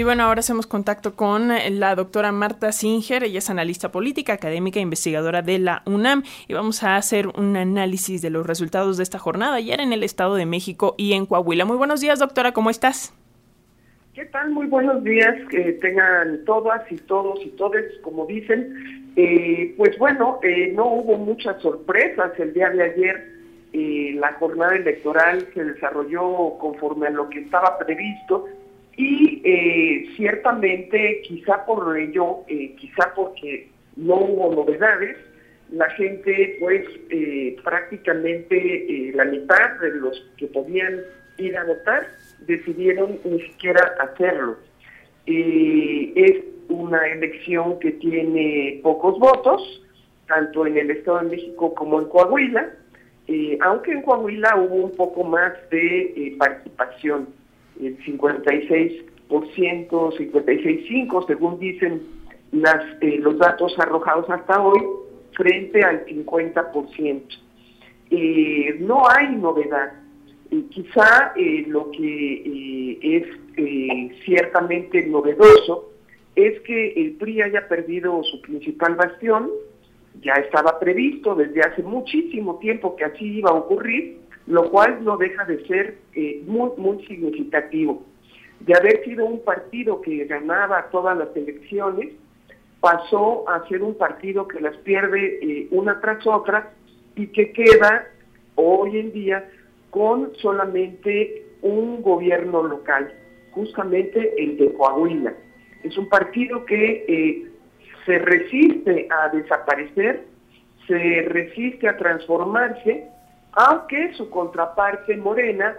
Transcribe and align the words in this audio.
Y 0.00 0.02
bueno, 0.02 0.22
ahora 0.22 0.40
hacemos 0.40 0.66
contacto 0.66 1.14
con 1.14 1.50
eh, 1.50 1.68
la 1.68 1.94
doctora 1.94 2.32
Marta 2.32 2.72
Singer, 2.72 3.22
ella 3.22 3.40
es 3.40 3.50
analista 3.50 3.92
política, 3.92 4.32
académica 4.32 4.78
e 4.78 4.82
investigadora 4.82 5.42
de 5.42 5.58
la 5.58 5.82
UNAM 5.84 6.22
y 6.48 6.54
vamos 6.54 6.82
a 6.82 6.96
hacer 6.96 7.26
un 7.26 7.54
análisis 7.54 8.22
de 8.22 8.30
los 8.30 8.46
resultados 8.46 8.96
de 8.96 9.02
esta 9.02 9.18
jornada 9.18 9.56
ayer 9.56 9.78
en 9.78 9.92
el 9.92 10.02
Estado 10.02 10.36
de 10.36 10.46
México 10.46 10.94
y 10.96 11.12
en 11.12 11.26
Coahuila. 11.26 11.66
Muy 11.66 11.76
buenos 11.76 12.00
días, 12.00 12.18
doctora, 12.18 12.52
¿cómo 12.52 12.70
estás? 12.70 13.12
¿Qué 14.14 14.24
tal? 14.24 14.52
Muy 14.52 14.68
buenos 14.68 15.04
días, 15.04 15.36
que 15.50 15.72
tengan 15.82 16.46
todas 16.46 16.90
y 16.90 16.96
todos 16.96 17.38
y 17.44 17.50
todes, 17.50 17.98
como 18.00 18.24
dicen. 18.24 19.12
Eh, 19.16 19.74
pues 19.76 19.98
bueno, 19.98 20.40
eh, 20.42 20.72
no 20.74 20.86
hubo 20.86 21.18
muchas 21.18 21.60
sorpresas 21.60 22.32
el 22.38 22.54
día 22.54 22.70
de 22.70 22.84
ayer. 22.84 23.34
la 24.18 24.32
jornada 24.38 24.76
electoral 24.76 25.46
se 25.52 25.62
desarrolló 25.62 26.56
conforme 26.58 27.08
a 27.08 27.10
lo 27.10 27.28
que 27.28 27.40
estaba 27.40 27.76
previsto 27.76 28.46
y 28.96 29.40
eh, 29.44 30.12
ciertamente, 30.16 31.22
quizá 31.22 31.64
por 31.64 31.96
ello, 31.96 32.40
eh, 32.48 32.74
quizá 32.76 33.12
porque 33.14 33.68
no 33.96 34.16
hubo 34.16 34.54
novedades, 34.54 35.16
la 35.70 35.88
gente, 35.90 36.56
pues 36.58 36.84
eh, 37.10 37.56
prácticamente 37.62 39.12
la 39.14 39.24
mitad 39.24 39.78
de 39.80 39.92
los 39.92 40.20
que 40.36 40.48
podían 40.48 41.00
ir 41.38 41.56
a 41.56 41.64
votar 41.64 42.08
decidieron 42.40 43.20
ni 43.24 43.40
siquiera 43.42 43.94
hacerlo. 44.00 44.56
es 45.26 46.44
una 46.68 47.06
elección 47.06 47.78
que 47.78 47.92
tiene 47.92 48.80
pocos 48.82 49.18
votos, 49.18 49.82
tanto 50.26 50.66
en 50.66 50.76
el 50.76 50.90
Estado 50.90 51.20
de 51.20 51.36
México 51.36 51.72
como 51.74 52.00
en 52.00 52.08
Coahuila, 52.08 52.68
aunque 53.60 53.92
en 53.92 54.02
Coahuila 54.02 54.56
hubo 54.56 54.74
un 54.74 54.92
poco 54.96 55.22
más 55.22 55.52
de 55.70 56.34
participación 56.36 57.39
el 57.80 57.98
56%, 57.98 59.04
56.5% 59.28 61.26
según 61.26 61.58
dicen 61.58 62.02
las, 62.52 62.84
eh, 63.00 63.18
los 63.20 63.38
datos 63.38 63.78
arrojados 63.78 64.28
hasta 64.28 64.60
hoy, 64.60 64.80
frente 65.32 65.82
al 65.82 66.04
50%. 66.06 67.22
Eh, 68.10 68.76
no 68.80 69.04
hay 69.08 69.36
novedad. 69.36 69.92
quizá 70.70 71.32
eh, 71.36 71.64
lo 71.68 71.90
que 71.92 72.98
es 73.02 73.26
ciertamente 74.24 75.06
novedoso 75.06 75.90
es 76.34 76.60
que 76.62 76.92
el 76.94 77.12
PRI 77.12 77.42
haya 77.42 77.68
perdido 77.68 78.22
su 78.24 78.40
principal 78.40 78.96
bastión, 78.96 79.50
ya 80.22 80.32
estaba 80.34 80.78
previsto 80.78 81.34
desde 81.34 81.60
hace 81.60 81.82
muchísimo 81.82 82.58
tiempo 82.58 82.96
que 82.96 83.04
así 83.04 83.38
iba 83.38 83.50
a 83.50 83.54
ocurrir, 83.54 84.18
lo 84.50 84.68
cual 84.68 85.04
no 85.04 85.16
deja 85.16 85.44
de 85.44 85.64
ser 85.66 85.98
eh, 86.14 86.42
muy, 86.44 86.70
muy 86.76 87.06
significativo. 87.06 88.02
De 88.58 88.74
haber 88.74 89.04
sido 89.04 89.24
un 89.24 89.44
partido 89.44 90.00
que 90.00 90.24
ganaba 90.24 90.88
todas 90.90 91.16
las 91.16 91.34
elecciones, 91.36 92.14
pasó 92.80 93.48
a 93.48 93.66
ser 93.68 93.82
un 93.82 93.94
partido 93.94 94.48
que 94.48 94.60
las 94.60 94.76
pierde 94.78 95.38
eh, 95.40 95.68
una 95.70 96.00
tras 96.00 96.26
otra 96.26 96.72
y 97.14 97.28
que 97.28 97.52
queda 97.52 98.08
hoy 98.56 98.98
en 98.98 99.12
día 99.12 99.48
con 99.90 100.34
solamente 100.42 101.46
un 101.62 102.02
gobierno 102.02 102.64
local, 102.64 103.12
justamente 103.52 104.34
el 104.36 104.56
de 104.56 104.72
Coahuila. 104.72 105.32
Es 105.84 105.96
un 105.96 106.08
partido 106.08 106.64
que 106.64 107.04
eh, 107.06 107.50
se 108.04 108.18
resiste 108.18 109.06
a 109.10 109.28
desaparecer, 109.28 110.24
se 110.88 111.22
resiste 111.28 111.88
a 111.88 111.96
transformarse 111.96 113.06
aunque 113.52 114.12
su 114.14 114.30
contraparte 114.30 115.16
Morena 115.16 115.76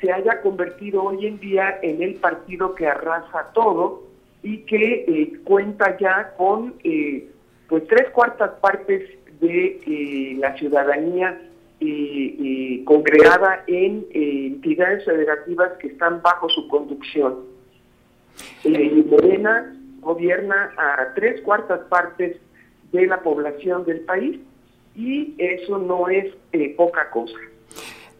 se 0.00 0.12
haya 0.12 0.40
convertido 0.40 1.04
hoy 1.04 1.26
en 1.26 1.38
día 1.38 1.78
en 1.82 2.02
el 2.02 2.14
partido 2.16 2.74
que 2.74 2.86
arrasa 2.86 3.50
todo 3.54 4.02
y 4.42 4.58
que 4.62 5.04
eh, 5.06 5.32
cuenta 5.44 5.96
ya 5.98 6.34
con 6.36 6.74
eh, 6.82 7.28
pues 7.68 7.86
tres 7.86 8.10
cuartas 8.10 8.50
partes 8.60 9.08
de 9.40 9.80
eh, 9.86 10.36
la 10.38 10.56
ciudadanía 10.56 11.40
congregada 12.84 13.64
en 13.66 14.06
entidades 14.12 15.04
federativas 15.04 15.72
que 15.80 15.88
están 15.88 16.22
bajo 16.22 16.48
su 16.48 16.68
conducción. 16.68 17.40
Morena 19.10 19.74
gobierna 19.98 20.72
a 20.76 21.12
tres 21.16 21.40
cuartas 21.40 21.80
partes 21.88 22.36
de 22.92 23.06
la 23.08 23.20
población 23.22 23.84
del 23.84 24.00
país 24.02 24.38
y 24.94 25.34
eso 25.38 25.78
no 25.78 26.08
es 26.08 26.26
eh, 26.52 26.74
poca 26.76 27.10
cosa. 27.10 27.38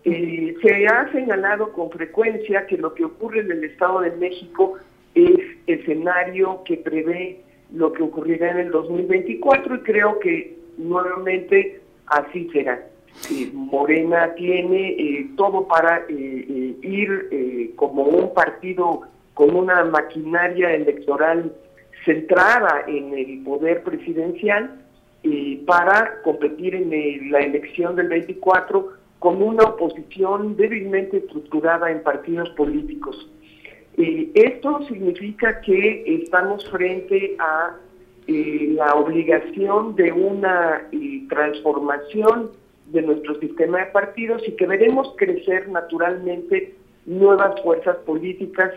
Eh, 0.05 0.57
se 0.63 0.87
ha 0.87 1.11
señalado 1.13 1.73
con 1.73 1.91
frecuencia 1.91 2.67
que 2.67 2.77
lo 2.77 2.95
que 2.95 3.05
ocurre 3.05 3.41
en 3.41 3.53
el 3.53 3.65
Estado 3.65 4.01
de 4.01 4.11
México 4.13 4.79
es 5.15 5.39
escenario 5.67 6.63
que 6.65 6.77
prevé 6.79 7.41
lo 7.73 7.93
que 7.93 8.03
ocurrirá 8.03 8.51
en 8.51 8.59
el 8.59 8.71
2024 8.71 9.77
y 9.77 9.81
creo 9.81 10.19
que 10.19 10.59
nuevamente 10.77 11.81
así 12.07 12.49
será. 12.53 12.87
Eh, 13.31 13.51
Morena 13.53 14.35
tiene 14.35 15.31
todo 15.37 15.69
para 15.69 16.05
ir 16.09 17.73
como 17.77 18.03
un 18.05 18.33
partido 18.35 19.03
con 19.35 19.55
una 19.55 19.85
maquinaria 19.85 20.75
electoral 20.75 21.53
centrada 22.05 22.85
en 22.89 23.13
el 23.17 23.43
poder 23.45 23.83
presidencial 23.83 24.83
para 25.67 26.21
competir 26.23 26.75
en 26.75 27.31
la 27.31 27.39
elección 27.41 27.95
del 27.97 28.09
24 28.09 29.03
con 29.23 29.41
una 29.41 29.63
oposición 29.63 30.57
débilmente 30.57 31.19
estructurada 31.19 31.93
en 31.93 32.03
partidos 32.03 32.51
políticos. 32.51 33.31
Eh, 33.97 34.33
esto 34.35 34.83
significa 34.89 35.61
que 35.61 36.03
estamos 36.23 36.69
frente 36.71 37.37
a 37.39 37.77
eh, 38.27 38.73
la 38.75 38.95
obligación 38.97 39.95
de 39.95 40.11
una 40.11 40.89
eh, 40.91 41.25
transformación 41.29 42.51
de 42.87 43.03
nuestro 43.03 43.39
sistema 43.39 43.79
de 43.79 43.87
partidos 43.87 44.43
y 44.49 44.57
que 44.57 44.67
veremos 44.67 45.15
crecer 45.17 45.69
naturalmente 45.69 46.75
nuevas 47.07 47.63
fuerzas 47.63 47.99
políticas 47.99 48.73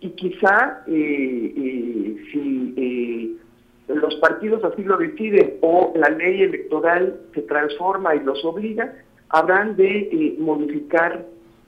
y 0.00 0.10
quizá 0.10 0.84
si 0.86 2.18
los 3.88 4.14
partidos 4.16 4.62
así 4.64 4.82
lo 4.82 4.98
deciden 4.98 5.54
o 5.62 5.92
la 5.96 6.10
ley 6.10 6.42
electoral 6.42 7.20
se 7.34 7.42
transforma 7.42 8.14
y 8.14 8.20
los 8.20 8.44
obliga, 8.44 8.94
habrán 9.30 9.76
de 9.76 10.00
eh, 10.00 10.36
modificar 10.38 11.24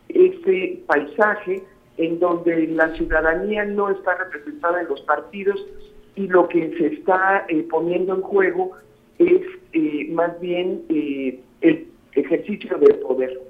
ese 0.09 0.83
paisaje 0.87 1.63
en 1.97 2.19
donde 2.19 2.67
la 2.69 2.95
ciudadanía 2.95 3.65
no 3.65 3.91
está 3.91 4.17
representada 4.17 4.81
en 4.83 4.89
los 4.89 5.01
partidos 5.03 5.65
y 6.17 6.27
lo 6.27 6.49
que 6.49 6.77
se 6.77 6.87
está 6.89 7.47
eh, 7.49 7.67
poniendo 7.71 8.15
en 8.15 8.23
juego 8.23 8.73
es 9.19 9.43
eh, 9.73 10.09
más 10.11 10.39
bien 10.41 10.83
el 10.89 11.87
ejercicio 12.13 12.79
del 12.79 12.99
poder. 13.01 13.41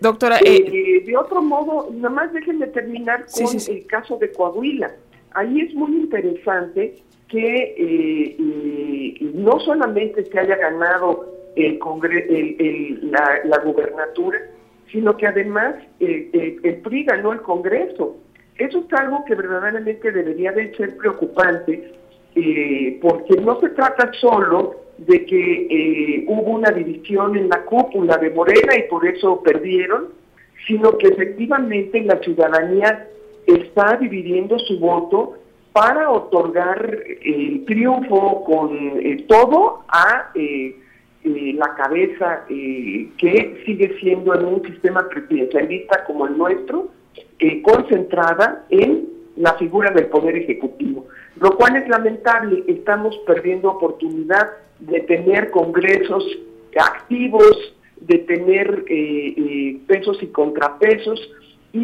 Doctora, 0.00 0.38
de 0.38 1.16
otro 1.16 1.42
modo, 1.42 1.90
nada 1.92 2.10
más 2.10 2.32
déjenme 2.32 2.68
terminar 2.68 3.26
con 3.26 3.56
el 3.68 3.86
caso 3.86 4.16
de 4.18 4.32
Coahuila. 4.32 4.94
Ahí 5.32 5.60
es 5.60 5.74
muy 5.74 5.92
interesante 5.96 7.02
que 7.28 7.74
eh, 7.76 8.36
no 9.34 9.60
solamente 9.60 10.24
se 10.24 10.38
haya 10.38 10.56
ganado 10.56 11.34
el, 11.56 11.78
la, 13.10 13.40
la, 13.44 13.58
gubernatura, 13.58 14.38
sino 14.90 15.16
que 15.16 15.26
además 15.26 15.74
el 16.00 16.80
PRI 16.82 17.04
ganó 17.04 17.32
el 17.32 17.42
Congreso. 17.42 18.16
Eso 18.58 18.78
es 18.78 18.92
algo 18.92 19.24
que 19.24 19.36
verdaderamente 19.36 20.10
debería 20.10 20.50
de 20.52 20.74
ser 20.74 20.96
preocupante, 20.96 21.92
eh, 22.34 22.98
porque 23.00 23.40
no 23.40 23.60
se 23.60 23.68
trata 23.70 24.10
solo 24.14 24.74
de 24.98 25.24
que 25.26 25.66
eh, 25.70 26.24
hubo 26.26 26.56
una 26.56 26.72
división 26.72 27.36
en 27.36 27.48
la 27.48 27.64
cúpula 27.64 28.16
de 28.16 28.30
Morena 28.30 28.76
y 28.76 28.88
por 28.88 29.06
eso 29.06 29.40
perdieron, 29.42 30.08
sino 30.66 30.98
que 30.98 31.06
efectivamente 31.06 32.02
la 32.02 32.18
ciudadanía 32.18 33.06
está 33.48 33.96
dividiendo 33.96 34.58
su 34.58 34.78
voto 34.78 35.38
para 35.72 36.10
otorgar 36.10 37.02
el 37.22 37.64
triunfo 37.64 38.44
con 38.44 38.76
eh, 38.76 39.24
todo 39.26 39.84
a 39.88 40.30
eh, 40.34 40.76
eh, 41.24 41.52
la 41.54 41.74
cabeza 41.74 42.44
que 42.48 43.62
sigue 43.64 43.96
siendo 44.00 44.34
en 44.34 44.44
un 44.44 44.62
sistema 44.64 45.08
presidencialista 45.08 46.04
como 46.04 46.26
el 46.26 46.36
nuestro, 46.36 46.88
concentrada 47.62 48.64
en 48.70 49.08
la 49.36 49.54
figura 49.54 49.90
del 49.92 50.06
Poder 50.06 50.36
Ejecutivo, 50.36 51.06
lo 51.40 51.56
cual 51.56 51.76
es 51.76 51.88
lamentable, 51.88 52.64
estamos 52.66 53.16
perdiendo 53.26 53.70
oportunidad 53.70 54.48
de 54.80 55.00
tener 55.00 55.50
congresos 55.50 56.24
activos, 56.76 57.74
de 58.00 58.18
tener 58.18 58.84
pesos 59.86 60.20
y 60.22 60.26
contrapesos, 60.28 61.20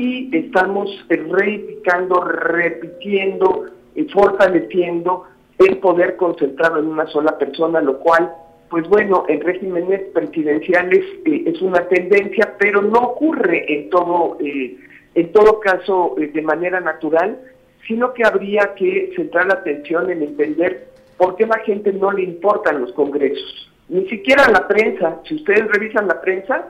y 0.00 0.30
estamos 0.32 0.90
reivindicando, 1.08 2.24
repitiendo 2.24 3.66
fortaleciendo 4.12 5.24
el 5.58 5.78
poder 5.78 6.16
concentrado 6.16 6.78
en 6.78 6.86
una 6.86 7.06
sola 7.06 7.38
persona, 7.38 7.80
lo 7.80 7.98
cual, 7.98 8.32
pues 8.70 8.88
bueno, 8.88 9.24
en 9.28 9.40
regímenes 9.40 10.02
presidenciales 10.12 11.04
eh, 11.26 11.44
es 11.46 11.60
una 11.62 11.86
tendencia, 11.88 12.54
pero 12.58 12.82
no 12.82 12.98
ocurre 12.98 13.72
en 13.72 13.90
todo, 13.90 14.36
eh, 14.40 14.76
en 15.14 15.32
todo 15.32 15.60
caso 15.60 16.16
eh, 16.18 16.28
de 16.28 16.42
manera 16.42 16.80
natural, 16.80 17.38
sino 17.86 18.12
que 18.14 18.24
habría 18.24 18.74
que 18.74 19.12
centrar 19.14 19.46
la 19.46 19.54
atención 19.54 20.10
en 20.10 20.22
entender 20.22 20.88
por 21.16 21.36
qué 21.36 21.44
a 21.44 21.48
la 21.48 21.58
gente 21.58 21.92
no 21.92 22.10
le 22.10 22.22
importan 22.22 22.80
los 22.80 22.92
congresos. 22.92 23.70
Ni 23.88 24.08
siquiera 24.08 24.50
la 24.50 24.66
prensa, 24.66 25.20
si 25.24 25.36
ustedes 25.36 25.68
revisan 25.68 26.08
la 26.08 26.20
prensa, 26.20 26.66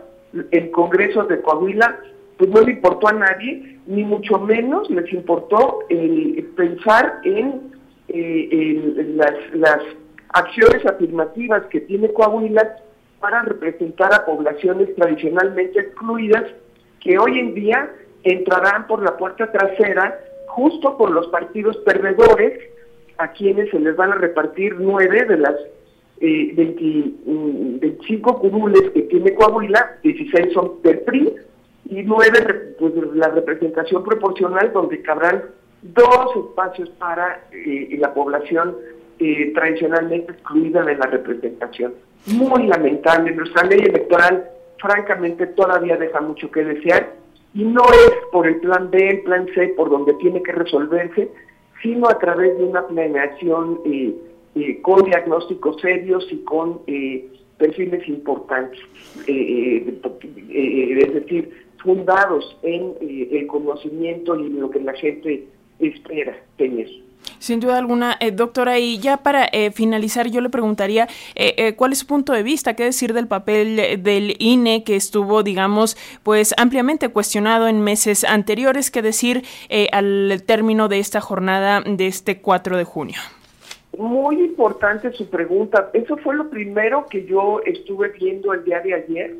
el 0.50 0.70
Congreso 0.72 1.22
de 1.24 1.40
Coahuila, 1.40 1.96
pues 2.38 2.50
no 2.50 2.60
le 2.60 2.72
importó 2.72 3.08
a 3.08 3.12
nadie, 3.12 3.78
ni 3.86 4.02
mucho 4.04 4.38
menos 4.38 4.88
les 4.90 5.12
importó 5.12 5.80
el 5.88 6.52
pensar 6.56 7.20
en, 7.24 7.72
eh, 8.08 9.04
las, 9.14 9.34
las 9.54 9.80
acciones 10.30 10.84
afirmativas 10.86 11.64
que 11.66 11.80
tiene 11.80 12.12
Coahuila 12.12 12.76
para 13.20 13.42
representar 13.42 14.12
a 14.12 14.26
poblaciones 14.26 14.94
tradicionalmente 14.96 15.80
excluidas 15.80 16.44
que 17.00 17.18
hoy 17.18 17.38
en 17.38 17.54
día 17.54 17.90
entrarán 18.24 18.86
por 18.86 19.02
la 19.02 19.16
puerta 19.16 19.50
trasera 19.50 20.18
justo 20.48 20.96
por 20.96 21.10
los 21.10 21.28
partidos 21.28 21.76
perdedores 21.78 22.60
a 23.18 23.32
quienes 23.32 23.70
se 23.70 23.78
les 23.78 23.96
van 23.96 24.12
a 24.12 24.16
repartir 24.16 24.76
nueve 24.78 25.24
de 25.24 25.36
las 25.36 25.54
eh, 26.20 26.52
25 26.54 28.32
mm, 28.32 28.36
curules 28.40 28.90
que 28.90 29.02
tiene 29.02 29.34
Coahuila, 29.34 29.98
16 30.02 30.52
son 30.52 30.82
del 30.82 31.00
PRI 31.00 31.34
y 31.86 32.02
nueve 32.02 32.74
pues, 32.78 32.92
la 33.14 33.28
representación 33.28 34.04
proporcional 34.04 34.72
donde 34.72 35.02
cabrán 35.02 35.44
dos 35.82 36.36
espacios 36.36 36.88
para 36.90 37.46
eh, 37.52 37.96
la 37.98 38.14
población 38.14 38.76
eh, 39.18 39.52
tradicionalmente 39.54 40.32
excluida 40.32 40.82
de 40.82 40.96
la 40.96 41.06
representación. 41.06 41.94
Muy 42.26 42.66
lamentable, 42.66 43.34
nuestra 43.34 43.64
ley 43.64 43.80
electoral 43.80 44.48
francamente 44.78 45.46
todavía 45.48 45.96
deja 45.96 46.20
mucho 46.20 46.50
que 46.50 46.64
desear 46.64 47.12
y 47.54 47.62
no 47.64 47.82
es 47.92 48.12
por 48.32 48.46
el 48.48 48.56
plan 48.56 48.90
B, 48.90 49.08
el 49.08 49.20
plan 49.22 49.46
C, 49.54 49.68
por 49.76 49.88
donde 49.88 50.14
tiene 50.14 50.42
que 50.42 50.52
resolverse, 50.52 51.30
sino 51.82 52.08
a 52.08 52.18
través 52.18 52.58
de 52.58 52.64
una 52.64 52.86
planeación 52.86 53.80
eh, 53.84 54.12
eh, 54.56 54.82
con 54.82 55.04
diagnósticos 55.04 55.80
serios 55.80 56.26
y 56.32 56.38
con 56.38 56.80
eh, 56.88 57.30
perfiles 57.56 58.08
importantes, 58.08 58.80
es 59.28 61.14
decir, 61.14 61.64
fundados 61.84 62.56
en 62.62 62.94
el 63.00 63.46
conocimiento 63.46 64.34
y 64.40 64.48
lo 64.48 64.70
que 64.70 64.80
la 64.80 64.94
gente 64.94 65.46
espera 65.78 66.36
tener. 66.56 66.88
Sin 67.38 67.60
duda 67.60 67.78
alguna, 67.78 68.16
eh, 68.20 68.30
doctora, 68.30 68.78
y 68.78 68.98
ya 68.98 69.18
para 69.18 69.46
eh, 69.52 69.70
finalizar, 69.70 70.28
yo 70.28 70.40
le 70.40 70.50
preguntaría 70.50 71.08
eh, 71.34 71.74
cuál 71.76 71.92
es 71.92 71.98
su 71.98 72.06
punto 72.06 72.32
de 72.32 72.42
vista, 72.42 72.74
qué 72.74 72.84
decir 72.84 73.12
del 73.12 73.28
papel 73.28 74.02
del 74.02 74.34
INE 74.38 74.84
que 74.84 74.96
estuvo, 74.96 75.42
digamos, 75.42 75.96
pues 76.22 76.54
ampliamente 76.56 77.08
cuestionado 77.08 77.68
en 77.68 77.82
meses 77.82 78.24
anteriores, 78.24 78.90
qué 78.90 79.02
decir 79.02 79.42
al 79.92 80.42
término 80.46 80.88
de 80.88 80.98
esta 80.98 81.20
jornada 81.20 81.82
de 81.86 82.06
este 82.06 82.40
4 82.40 82.76
de 82.76 82.84
junio. 82.84 83.18
Muy 83.98 84.40
importante 84.42 85.12
su 85.12 85.28
pregunta. 85.28 85.90
Eso 85.92 86.16
fue 86.16 86.34
lo 86.34 86.50
primero 86.50 87.06
que 87.06 87.24
yo 87.26 87.60
estuve 87.64 88.08
viendo 88.08 88.52
el 88.52 88.64
día 88.64 88.80
de 88.80 88.94
ayer. 88.94 89.36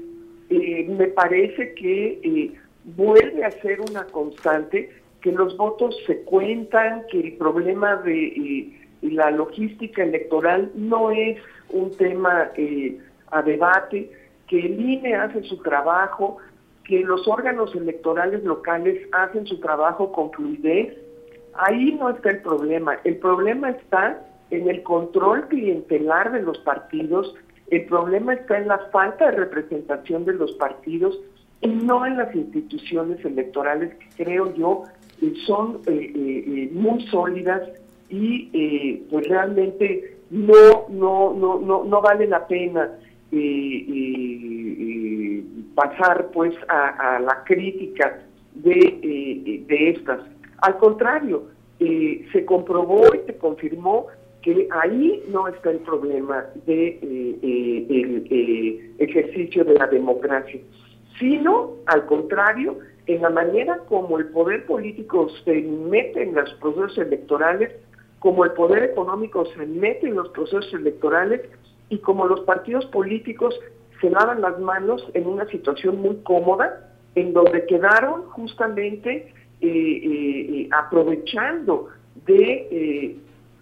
Me 0.88 1.08
parece 1.08 1.74
que 1.74 2.52
vuelve 2.84 3.44
a 3.44 3.50
ser 3.50 3.80
una 3.80 4.04
constante 4.04 4.90
que 5.24 5.32
los 5.32 5.56
votos 5.56 5.96
se 6.06 6.20
cuentan, 6.20 7.06
que 7.10 7.18
el 7.18 7.32
problema 7.38 7.96
de 7.96 8.26
eh, 8.26 8.88
la 9.00 9.30
logística 9.30 10.02
electoral 10.02 10.70
no 10.74 11.10
es 11.10 11.38
un 11.70 11.90
tema 11.96 12.50
eh, 12.56 12.98
a 13.30 13.40
debate, 13.40 14.10
que 14.46 14.58
el 14.58 14.78
INE 14.78 15.14
hace 15.14 15.42
su 15.44 15.62
trabajo, 15.62 16.36
que 16.84 17.00
los 17.00 17.26
órganos 17.26 17.74
electorales 17.74 18.44
locales 18.44 19.08
hacen 19.12 19.46
su 19.46 19.60
trabajo 19.60 20.12
con 20.12 20.30
fluidez. 20.30 20.94
Ahí 21.54 21.92
no 21.98 22.10
está 22.10 22.30
el 22.30 22.42
problema. 22.42 22.98
El 23.04 23.16
problema 23.16 23.70
está 23.70 24.20
en 24.50 24.68
el 24.68 24.82
control 24.82 25.48
clientelar 25.48 26.32
de 26.32 26.42
los 26.42 26.58
partidos, 26.58 27.34
el 27.69 27.84
problema 27.87 28.34
está 28.34 28.58
en 28.58 28.69
la 28.69 28.78
falta 28.93 29.31
de 29.31 29.37
representación 29.37 30.25
de 30.25 30.34
los 30.34 30.52
partidos 30.52 31.19
y 31.61 31.69
no 31.69 32.05
en 32.05 32.19
las 32.19 32.34
instituciones 32.34 33.25
electorales 33.25 33.94
que 33.94 34.25
creo 34.25 34.55
yo 34.55 34.84
son 35.46 35.81
eh, 35.87 36.12
eh, 36.14 36.44
eh, 36.46 36.70
muy 36.72 37.06
sólidas 37.06 37.62
y 38.11 38.99
pues 39.11 39.26
realmente 39.26 40.19
no, 40.31 40.87
no, 40.88 41.34
no, 41.34 41.58
no, 41.58 41.84
no 41.84 42.02
vale 42.02 42.26
la 42.28 42.46
pena 42.46 42.93
pasar 45.75 46.28
pues 46.32 46.55
a, 46.69 47.19
la 47.19 47.43
crítica 47.44 48.20
de, 48.55 49.64
de 49.66 49.90
estas. 49.90 50.20
Al 50.58 50.76
contrario, 50.78 51.49
se 51.78 52.44
comprobó 52.44 53.02
y 53.14 53.26
se 53.26 53.37
confirmó 53.37 54.06
que 54.44 54.69
ahí 54.70 55.25
no 55.29 55.49
está 55.49 55.70
el 55.70 55.79
problema 55.79 56.44
de 56.67 56.99
el 57.00 58.94
ejercicio 58.99 59.64
de 59.64 59.73
la 59.73 59.87
democracia, 59.87 60.61
sino 61.19 61.70
al 61.87 62.05
contrario, 62.05 62.79
en 63.06 63.23
la 63.23 63.31
manera 63.31 63.79
como 63.88 64.19
el 64.19 64.26
poder 64.26 64.67
político 64.67 65.29
se 65.44 65.62
mete 65.62 66.25
en 66.25 66.35
los 66.35 66.52
procesos 66.55 66.99
electorales, 66.99 67.73
como 68.19 68.44
el 68.44 68.52
poder 68.52 68.82
económico 68.82 69.46
se 69.46 69.64
mete 69.64 70.08
en 70.08 70.17
los 70.17 70.29
procesos 70.29 70.73
electorales 70.75 71.40
y 71.88 71.99
como 71.99 72.26
los 72.26 72.40
partidos 72.40 72.85
políticos 72.87 73.58
se 74.02 74.11
lavan 74.11 74.43
las 74.43 74.58
manos 74.61 75.06
en 75.14 75.26
una 75.26 75.47
situación 75.47 76.02
muy 76.02 76.17
cómoda, 76.17 76.90
en 77.14 77.32
donde 77.32 77.64
quedaron 77.64 78.25
justamente 78.25 79.32
eh, 79.62 79.67
eh, 79.67 80.69
aprovechando 80.70 81.88
de 82.26 83.17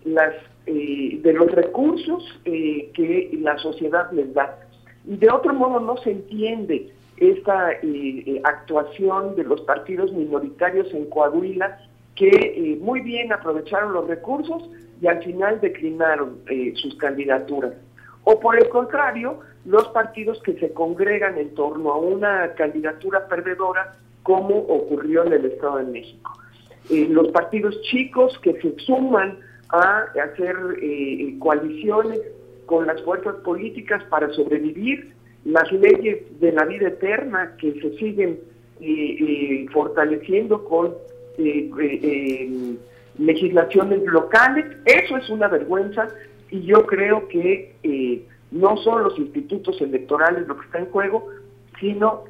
las 0.04 0.34
de 0.66 1.32
los 1.32 1.50
recursos 1.50 2.24
que 2.44 3.30
la 3.40 3.58
sociedad 3.58 4.10
les 4.12 4.32
da. 4.32 4.58
De 5.04 5.28
otro 5.30 5.52
modo 5.52 5.80
no 5.80 5.96
se 5.96 6.12
entiende 6.12 6.92
esta 7.16 7.72
eh, 7.72 7.78
eh, 7.82 8.40
actuación 8.44 9.36
de 9.36 9.44
los 9.44 9.60
partidos 9.62 10.12
minoritarios 10.12 10.92
en 10.92 11.06
Coahuila 11.06 11.78
que 12.14 12.28
eh, 12.28 12.78
muy 12.80 13.00
bien 13.00 13.32
aprovecharon 13.32 13.92
los 13.92 14.06
recursos 14.06 14.68
y 15.00 15.06
al 15.06 15.22
final 15.22 15.60
declinaron 15.60 16.38
sus 16.74 16.94
candidaturas. 16.94 17.72
O 18.22 18.38
por 18.38 18.56
el 18.56 18.68
contrario, 18.68 19.40
los 19.64 19.88
partidos 19.88 20.40
que 20.42 20.54
se 20.54 20.72
congregan 20.72 21.38
en 21.38 21.54
torno 21.54 21.90
a 21.90 21.98
una 21.98 22.54
candidatura 22.54 23.26
perdedora, 23.26 23.96
como 24.22 24.58
ocurrió 24.58 25.24
en 25.24 25.32
el 25.32 25.46
Estado 25.46 25.78
de 25.78 25.84
México. 25.84 26.30
los 26.88 27.32
partidos 27.32 27.80
chicos 27.82 28.38
que 28.44 28.52
se 28.60 28.76
suman 28.84 29.38
a 29.72 30.06
hacer 30.22 30.56
coaliciones 31.38 32.20
con 32.66 32.86
las 32.86 33.02
fuerzas 33.02 33.36
políticas 33.36 34.02
para 34.04 34.30
sobrevivir 34.32 35.12
las 35.44 35.70
leyes 35.72 36.40
de 36.40 36.52
la 36.52 36.64
vida 36.64 36.88
eterna 36.88 37.56
que 37.58 37.72
se 37.80 37.96
siguen 37.98 38.38
eh, 38.80 39.16
eh, 39.20 39.66
fortaleciendo 39.72 40.64
con 40.64 40.94
eh, 41.38 42.76
legislaciones 43.18 44.02
locales, 44.04 44.64
eso 44.84 45.16
es 45.16 45.28
una 45.30 45.48
vergüenza 45.48 46.08
y 46.50 46.62
yo 46.62 46.86
creo 46.86 47.28
que 47.28 47.74
no 48.50 48.76
son 48.78 49.04
los 49.04 49.18
institutos 49.18 49.80
electorales 49.80 50.46
lo 50.46 50.58
que 50.58 50.66
está 50.66 50.78
en 50.78 50.86
juego, 50.86 51.28
sino 51.80 52.24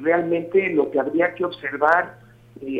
realmente 0.00 0.70
lo 0.70 0.90
que 0.90 1.00
habría 1.00 1.34
que 1.34 1.44
observar, 1.44 2.18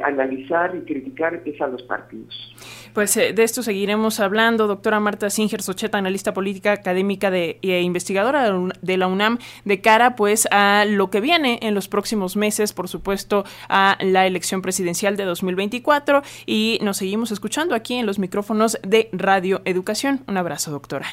analizar 0.04 0.74
y 0.74 0.80
criticar 0.80 1.42
es 1.44 1.60
a 1.60 1.66
los 1.66 1.82
partidos. 1.82 2.54
Pues 2.92 3.16
eh, 3.16 3.32
de 3.32 3.42
esto 3.42 3.62
seguiremos 3.62 4.20
hablando. 4.20 4.66
Doctora 4.66 5.00
Marta 5.00 5.30
Singer 5.30 5.62
Socheta, 5.62 5.98
analista 5.98 6.34
política, 6.34 6.72
académica 6.72 7.30
de, 7.30 7.58
e 7.62 7.80
investigadora 7.80 8.52
de 8.80 8.96
la 8.96 9.06
UNAM, 9.06 9.38
de 9.64 9.80
cara 9.80 10.14
pues 10.14 10.46
a 10.50 10.84
lo 10.86 11.10
que 11.10 11.20
viene 11.20 11.58
en 11.62 11.74
los 11.74 11.88
próximos 11.88 12.36
meses, 12.36 12.72
por 12.72 12.88
supuesto, 12.88 13.44
a 13.68 13.96
la 14.00 14.26
elección 14.26 14.62
presidencial 14.62 15.16
de 15.16 15.24
2024. 15.24 16.22
Y 16.46 16.78
nos 16.82 16.98
seguimos 16.98 17.32
escuchando 17.32 17.74
aquí 17.74 17.94
en 17.94 18.06
los 18.06 18.18
micrófonos 18.18 18.78
de 18.82 19.08
Radio 19.12 19.62
Educación. 19.64 20.20
Un 20.26 20.36
abrazo, 20.36 20.70
doctora. 20.70 21.06